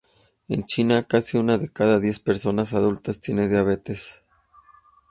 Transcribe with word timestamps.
En 0.47 0.63
China, 0.65 1.03
casi 1.03 1.37
una 1.37 1.59
de 1.59 1.69
cada 1.71 1.99
diez 1.99 2.19
personas 2.19 2.73
adultas 2.73 3.19
tiene 3.19 3.47
diabetes. 3.47 4.23